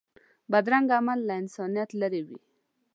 [0.51, 2.39] بدرنګه عمل له انسانیت لرې وي